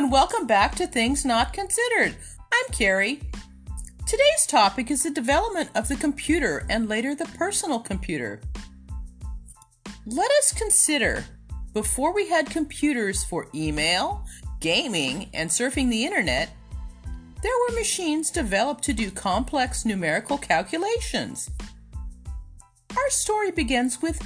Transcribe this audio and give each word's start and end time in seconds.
and 0.00 0.10
welcome 0.10 0.46
back 0.46 0.74
to 0.74 0.86
Things 0.86 1.26
Not 1.26 1.52
Considered. 1.52 2.16
I'm 2.50 2.72
Kerri. 2.72 3.20
Today's 4.06 4.46
topic 4.48 4.90
is 4.90 5.02
the 5.02 5.10
development 5.10 5.68
of 5.74 5.88
the 5.88 5.96
computer 5.96 6.64
and 6.70 6.88
later 6.88 7.14
the 7.14 7.26
personal 7.36 7.80
computer. 7.80 8.40
Let 10.06 10.30
us 10.38 10.54
consider 10.54 11.26
before 11.74 12.14
we 12.14 12.30
had 12.30 12.48
computers 12.48 13.24
for 13.24 13.48
email, 13.54 14.24
gaming, 14.60 15.28
and 15.34 15.50
surfing 15.50 15.90
the 15.90 16.06
internet, 16.06 16.48
there 17.42 17.52
were 17.68 17.74
machines 17.74 18.30
developed 18.30 18.82
to 18.84 18.94
do 18.94 19.10
complex 19.10 19.84
numerical 19.84 20.38
calculations. 20.38 21.50
Our 22.96 23.10
story 23.10 23.50
begins 23.50 24.00
with 24.00 24.18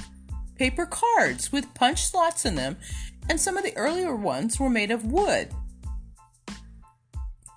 paper 0.57 0.85
cards 0.85 1.51
with 1.51 1.73
punch 1.73 2.05
slots 2.05 2.45
in 2.45 2.55
them 2.55 2.77
and 3.27 3.41
some 3.41 3.57
of 3.57 3.65
the 3.65 3.75
earlier 3.75 4.15
ones 4.15 4.57
were 4.57 4.69
made 4.69 4.89
of 4.89 5.03
wood. 5.03 5.49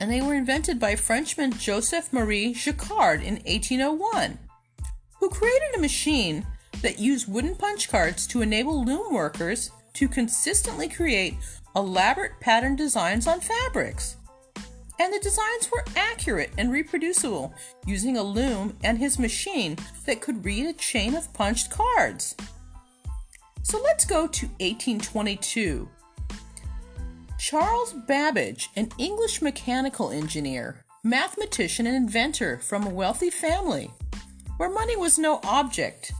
And 0.00 0.10
they 0.10 0.20
were 0.20 0.34
invented 0.34 0.78
by 0.78 0.94
Frenchman 0.94 1.52
Joseph 1.52 2.12
Marie 2.12 2.54
Jacquard 2.54 3.22
in 3.22 3.34
1801, 3.46 4.38
who 5.18 5.28
created 5.28 5.74
a 5.74 5.80
machine 5.80 6.46
that 6.82 6.98
used 6.98 7.32
wooden 7.32 7.56
punch 7.56 7.88
cards 7.88 8.26
to 8.28 8.42
enable 8.42 8.84
loom 8.84 9.12
workers 9.12 9.70
to 9.94 10.08
consistently 10.08 10.88
create 10.88 11.34
elaborate 11.74 12.38
pattern 12.40 12.76
designs 12.76 13.26
on 13.26 13.40
fabrics. 13.40 14.16
And 15.00 15.12
the 15.12 15.20
designs 15.20 15.70
were 15.70 15.84
accurate 15.94 16.50
and 16.58 16.72
reproducible 16.72 17.54
using 17.86 18.16
a 18.16 18.22
loom 18.22 18.76
and 18.82 18.98
his 18.98 19.18
machine 19.18 19.76
that 20.06 20.20
could 20.20 20.44
read 20.44 20.66
a 20.66 20.72
chain 20.72 21.14
of 21.14 21.32
punched 21.32 21.70
cards. 21.70 22.34
So 23.62 23.80
let's 23.80 24.04
go 24.04 24.26
to 24.26 24.46
1822. 24.46 25.88
Charles 27.50 27.94
Babbage, 27.94 28.68
an 28.76 28.90
English 28.98 29.40
mechanical 29.40 30.10
engineer, 30.10 30.84
mathematician, 31.02 31.86
and 31.86 31.96
inventor 31.96 32.58
from 32.58 32.86
a 32.86 32.90
wealthy 32.90 33.30
family, 33.30 33.90
where 34.58 34.68
money 34.68 34.96
was 34.96 35.18
no 35.18 35.40
object, 35.42 36.12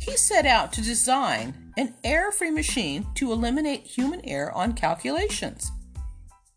he 0.00 0.16
set 0.16 0.44
out 0.44 0.72
to 0.72 0.82
design 0.82 1.72
an 1.76 1.94
error 2.02 2.32
free 2.32 2.50
machine 2.50 3.06
to 3.14 3.30
eliminate 3.30 3.82
human 3.82 4.20
error 4.24 4.50
on 4.50 4.72
calculations. 4.72 5.70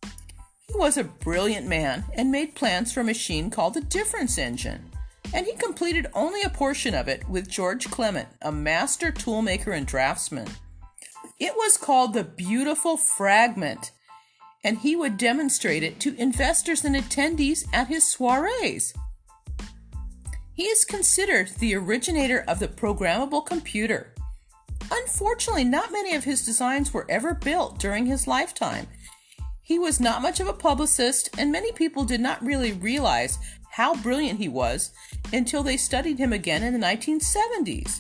He 0.02 0.74
was 0.74 0.98
a 0.98 1.04
brilliant 1.04 1.68
man 1.68 2.06
and 2.16 2.32
made 2.32 2.56
plans 2.56 2.92
for 2.92 3.02
a 3.02 3.04
machine 3.04 3.52
called 3.52 3.76
the 3.76 3.82
difference 3.82 4.40
engine 4.40 4.90
and 5.36 5.46
he 5.46 5.54
completed 5.54 6.08
only 6.16 6.42
a 6.42 6.50
portion 6.50 6.96
of 6.96 7.08
it 7.08 7.30
with 7.30 7.48
George 7.48 7.92
Clement, 7.92 8.30
a 8.42 8.52
master 8.52 9.12
toolmaker 9.12 9.78
and 9.78 9.86
draftsman. 9.86 10.48
It 11.40 11.54
was 11.56 11.78
called 11.78 12.14
the 12.16 12.24
Beautiful 12.24 12.98
Fragment, 12.98 13.92
and 14.66 14.80
he 14.80 14.96
would 14.96 15.16
demonstrate 15.16 15.84
it 15.84 16.00
to 16.00 16.20
investors 16.20 16.84
and 16.84 16.96
attendees 16.96 17.68
at 17.72 17.88
his 17.88 18.12
soirees. 18.12 18.96
He 20.54 20.64
is 20.64 20.84
considered 20.84 21.50
the 21.60 21.76
originator 21.76 22.44
of 22.48 22.58
the 22.58 22.68
programmable 22.68 23.46
computer. 23.46 24.16
Unfortunately, 24.92 25.64
not 25.64 25.92
many 25.92 26.16
of 26.16 26.24
his 26.24 26.44
designs 26.44 26.92
were 26.92 27.06
ever 27.10 27.36
built 27.36 27.78
during 27.78 28.08
his 28.08 28.28
lifetime. 28.28 28.88
He 29.62 29.78
was 29.78 30.00
not 30.00 30.24
much 30.24 30.40
of 30.40 30.48
a 30.48 30.54
publicist, 30.54 31.30
and 31.38 31.52
many 31.52 31.72
people 31.72 32.04
did 32.04 32.20
not 32.20 32.44
really 32.44 32.74
realize 32.74 33.38
how 33.70 33.96
brilliant 33.96 34.40
he 34.40 34.48
was 34.48 34.92
until 35.32 35.62
they 35.62 35.78
studied 35.78 36.18
him 36.18 36.34
again 36.34 36.64
in 36.64 36.74
the 36.74 36.86
1970s. 36.86 38.00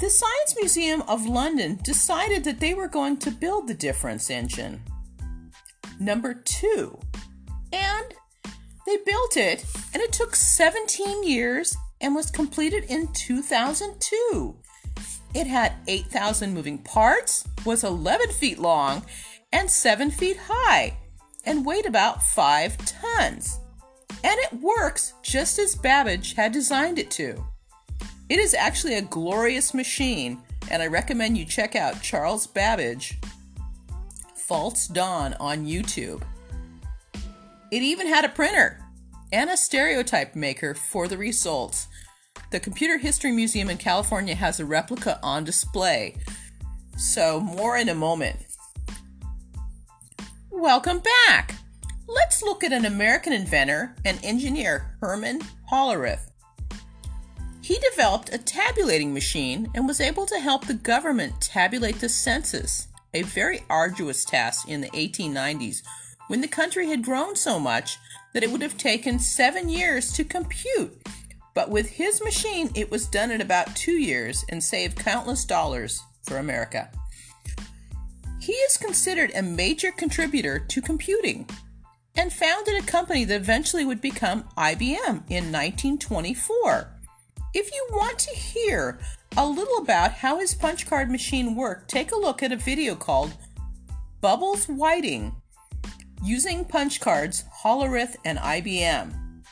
The 0.00 0.08
Science 0.08 0.56
Museum 0.56 1.02
of 1.02 1.26
London 1.26 1.78
decided 1.82 2.42
that 2.44 2.58
they 2.58 2.72
were 2.72 2.88
going 2.88 3.18
to 3.18 3.30
build 3.30 3.68
the 3.68 3.74
difference 3.74 4.30
engine. 4.30 4.82
Number 5.98 6.32
two. 6.32 6.98
And 7.70 8.14
they 8.86 8.96
built 9.04 9.36
it, 9.36 9.62
and 9.92 10.02
it 10.02 10.10
took 10.10 10.34
17 10.34 11.22
years 11.24 11.76
and 12.00 12.14
was 12.14 12.30
completed 12.30 12.84
in 12.84 13.12
2002. 13.12 14.56
It 15.34 15.46
had 15.46 15.74
8,000 15.86 16.54
moving 16.54 16.78
parts, 16.78 17.46
was 17.66 17.84
11 17.84 18.30
feet 18.30 18.58
long, 18.58 19.04
and 19.52 19.70
7 19.70 20.10
feet 20.10 20.38
high, 20.38 20.96
and 21.44 21.66
weighed 21.66 21.84
about 21.84 22.22
5 22.22 22.78
tons. 22.86 23.60
And 24.24 24.38
it 24.40 24.54
works 24.62 25.12
just 25.22 25.58
as 25.58 25.74
Babbage 25.74 26.32
had 26.36 26.52
designed 26.52 26.98
it 26.98 27.10
to. 27.12 27.44
It 28.30 28.38
is 28.38 28.54
actually 28.54 28.94
a 28.94 29.02
glorious 29.02 29.74
machine, 29.74 30.38
and 30.70 30.80
I 30.80 30.86
recommend 30.86 31.36
you 31.36 31.44
check 31.44 31.74
out 31.74 32.00
Charles 32.00 32.46
Babbage 32.46 33.18
False 34.36 34.86
Dawn 34.86 35.34
on 35.40 35.66
YouTube. 35.66 36.22
It 37.72 37.82
even 37.82 38.06
had 38.06 38.24
a 38.24 38.28
printer 38.28 38.78
and 39.32 39.50
a 39.50 39.56
stereotype 39.56 40.36
maker 40.36 40.76
for 40.76 41.08
the 41.08 41.18
results. 41.18 41.88
The 42.52 42.60
Computer 42.60 42.98
History 42.98 43.32
Museum 43.32 43.68
in 43.68 43.78
California 43.78 44.36
has 44.36 44.60
a 44.60 44.64
replica 44.64 45.18
on 45.24 45.42
display. 45.42 46.14
So, 46.96 47.40
more 47.40 47.78
in 47.78 47.88
a 47.88 47.96
moment. 47.96 48.36
Welcome 50.50 51.02
back! 51.26 51.56
Let's 52.06 52.44
look 52.44 52.62
at 52.62 52.72
an 52.72 52.84
American 52.84 53.32
inventor 53.32 53.96
and 54.04 54.20
engineer, 54.22 54.96
Herman 55.00 55.40
Hollerith. 55.68 56.29
He 57.70 57.78
developed 57.78 58.34
a 58.34 58.38
tabulating 58.38 59.14
machine 59.14 59.70
and 59.76 59.86
was 59.86 60.00
able 60.00 60.26
to 60.26 60.40
help 60.40 60.66
the 60.66 60.74
government 60.74 61.40
tabulate 61.40 62.00
the 62.00 62.08
census, 62.08 62.88
a 63.14 63.22
very 63.22 63.62
arduous 63.70 64.24
task 64.24 64.68
in 64.68 64.80
the 64.80 64.88
1890s 64.88 65.82
when 66.26 66.40
the 66.40 66.48
country 66.48 66.88
had 66.88 67.04
grown 67.04 67.36
so 67.36 67.60
much 67.60 67.96
that 68.34 68.42
it 68.42 68.50
would 68.50 68.60
have 68.60 68.76
taken 68.76 69.20
seven 69.20 69.68
years 69.68 70.10
to 70.14 70.24
compute. 70.24 71.00
But 71.54 71.70
with 71.70 71.90
his 71.90 72.20
machine, 72.20 72.70
it 72.74 72.90
was 72.90 73.06
done 73.06 73.30
in 73.30 73.40
about 73.40 73.76
two 73.76 74.00
years 74.00 74.44
and 74.48 74.64
saved 74.64 74.98
countless 74.98 75.44
dollars 75.44 76.02
for 76.24 76.38
America. 76.38 76.90
He 78.40 78.54
is 78.54 78.78
considered 78.78 79.30
a 79.32 79.42
major 79.42 79.92
contributor 79.92 80.58
to 80.58 80.82
computing 80.82 81.48
and 82.16 82.32
founded 82.32 82.82
a 82.82 82.84
company 82.84 83.24
that 83.26 83.40
eventually 83.40 83.84
would 83.84 84.00
become 84.00 84.48
IBM 84.58 85.22
in 85.28 85.52
1924. 85.52 86.96
If 87.52 87.72
you 87.72 87.84
want 87.90 88.18
to 88.20 88.30
hear 88.36 89.00
a 89.36 89.44
little 89.44 89.78
about 89.78 90.12
how 90.12 90.38
his 90.38 90.54
punch 90.54 90.86
card 90.86 91.10
machine 91.10 91.56
worked, 91.56 91.90
take 91.90 92.12
a 92.12 92.16
look 92.16 92.44
at 92.44 92.52
a 92.52 92.56
video 92.56 92.94
called 92.94 93.32
Bubble 94.20 94.56
Sorting 94.56 95.34
Using 96.22 96.64
Punch 96.64 97.00
Cards, 97.00 97.44
Hollerith, 97.64 98.14
and 98.24 98.38
IBM. 98.38 99.42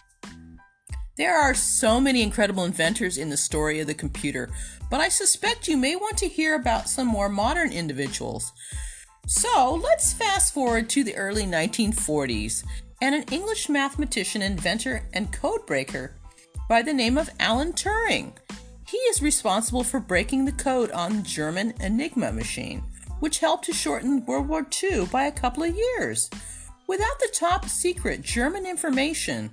There 1.16 1.36
are 1.36 1.54
so 1.54 2.00
many 2.00 2.22
incredible 2.22 2.64
inventors 2.64 3.18
in 3.18 3.30
the 3.30 3.36
story 3.36 3.80
of 3.80 3.88
the 3.88 3.94
computer, 3.94 4.48
but 4.92 5.00
I 5.00 5.08
suspect 5.08 5.66
you 5.66 5.76
may 5.76 5.96
want 5.96 6.16
to 6.18 6.28
hear 6.28 6.54
about 6.54 6.88
some 6.88 7.08
more 7.08 7.28
modern 7.28 7.72
individuals. 7.72 8.52
So 9.26 9.74
let's 9.74 10.12
fast 10.12 10.54
forward 10.54 10.88
to 10.90 11.02
the 11.02 11.16
early 11.16 11.44
1940s 11.44 12.64
and 13.02 13.16
an 13.16 13.24
English 13.32 13.68
mathematician, 13.68 14.40
inventor, 14.40 15.02
and 15.12 15.32
codebreaker 15.32 16.12
by 16.68 16.82
the 16.82 16.92
name 16.92 17.16
of 17.16 17.30
Alan 17.40 17.72
Turing. 17.72 18.32
He 18.86 18.98
is 18.98 19.22
responsible 19.22 19.82
for 19.82 20.00
breaking 20.00 20.44
the 20.44 20.52
code 20.52 20.90
on 20.90 21.16
the 21.16 21.22
German 21.22 21.72
Enigma 21.80 22.30
machine, 22.30 22.82
which 23.20 23.38
helped 23.38 23.64
to 23.64 23.72
shorten 23.72 24.24
World 24.26 24.48
War 24.48 24.66
II 24.82 25.06
by 25.06 25.24
a 25.24 25.32
couple 25.32 25.62
of 25.62 25.74
years. 25.74 26.28
Without 26.86 27.18
the 27.20 27.32
top 27.32 27.68
secret 27.68 28.20
German 28.20 28.66
information 28.66 29.50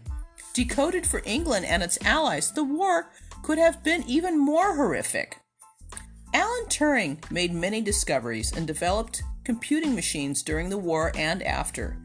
decoded 0.54 1.08
for 1.08 1.22
England 1.26 1.66
and 1.66 1.82
its 1.82 1.98
allies, 2.04 2.52
the 2.52 2.64
war 2.64 3.10
could 3.44 3.58
have 3.58 3.84
been 3.84 4.04
even 4.08 4.38
more 4.38 4.76
horrific. 4.76 5.40
Alan 6.34 6.66
Turing 6.66 7.32
made 7.32 7.54
many 7.54 7.80
discoveries 7.80 8.52
and 8.52 8.68
developed 8.68 9.24
computing 9.46 9.96
machines 9.96 10.44
during 10.44 10.70
the 10.70 10.78
war 10.78 11.14
and 11.16 11.42
after. 11.44 11.98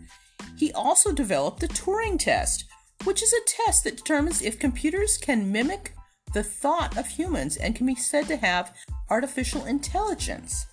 He 0.57 0.73
also 0.73 1.11
developed 1.11 1.61
the 1.61 1.69
Turing 1.69 2.19
test, 2.19 2.67
which 3.05 3.23
is 3.23 3.33
a 3.33 3.45
test 3.47 3.85
that 3.85 3.97
determines 3.97 4.43
if 4.43 4.59
computers 4.59 5.17
can 5.17 5.51
mimic 5.53 5.95
the 6.33 6.43
thought 6.43 6.97
of 6.97 7.07
humans 7.07 7.57
and 7.57 7.75
can 7.75 7.87
be 7.87 7.95
said 7.95 8.27
to 8.29 8.37
have 8.37 8.77
artificial 9.09 9.65
intelligence. 9.65 10.67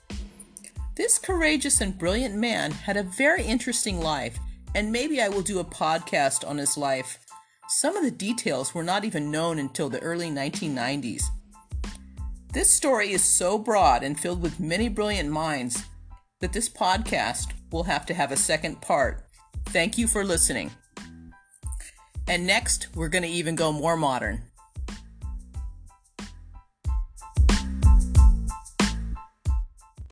This 0.96 1.18
courageous 1.20 1.82
and 1.82 1.98
brilliant 1.98 2.36
man 2.36 2.72
had 2.72 2.98
a 2.98 3.04
very 3.04 3.44
interesting 3.44 4.00
life, 4.00 4.38
and 4.76 4.92
maybe 4.92 5.22
I 5.22 5.30
will 5.30 5.42
do 5.42 5.60
a 5.60 5.66
podcast 5.66 6.48
on 6.48 6.58
his 6.58 6.78
life 6.78 7.20
some 7.70 7.98
of 7.98 8.04
the 8.04 8.12
details 8.12 8.74
were 8.74 8.84
not 8.84 9.04
even 9.04 9.30
known 9.30 9.60
until 9.60 9.90
the 9.90 10.00
early 10.00 10.30
1990s. 10.30 11.24
This 12.54 12.70
story 12.70 13.12
is 13.12 13.24
so 13.24 13.58
broad 13.58 14.04
and 14.04 14.18
filled 14.18 14.42
with 14.42 14.60
many 14.60 14.88
brilliant 14.88 15.30
minds 15.30 15.84
that 16.40 16.54
this 16.54 16.70
podcast 16.70 17.52
will 17.70 17.84
have 17.84 18.06
to 18.06 18.14
have 18.14 18.32
a 18.32 18.38
second 18.38 18.82
part. 18.82 19.26
Thank 19.66 19.98
you 19.98 20.08
for 20.08 20.24
listening. 20.24 20.72
And 22.28 22.46
next, 22.46 22.88
we're 22.94 23.08
going 23.08 23.24
to 23.24 23.30
even 23.30 23.56
go 23.56 23.72
more 23.72 23.96
modern. 23.96 24.44